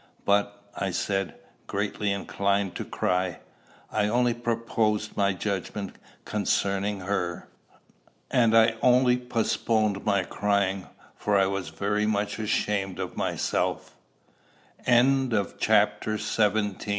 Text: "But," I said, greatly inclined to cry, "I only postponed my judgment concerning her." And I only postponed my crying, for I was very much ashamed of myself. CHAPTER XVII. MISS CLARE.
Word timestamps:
"But," 0.25 0.59
I 0.75 0.89
said, 0.89 1.35
greatly 1.67 2.11
inclined 2.11 2.73
to 2.77 2.83
cry, 2.83 3.37
"I 3.91 4.07
only 4.07 4.33
postponed 4.33 5.11
my 5.15 5.33
judgment 5.33 5.97
concerning 6.25 7.01
her." 7.01 7.47
And 8.31 8.57
I 8.57 8.77
only 8.81 9.15
postponed 9.17 10.03
my 10.03 10.23
crying, 10.23 10.87
for 11.15 11.37
I 11.37 11.45
was 11.45 11.69
very 11.69 12.07
much 12.07 12.39
ashamed 12.39 12.97
of 12.97 13.15
myself. 13.15 13.95
CHAPTER 14.87 16.17
XVII. 16.17 16.17
MISS 16.17 16.77
CLARE. 16.77 16.87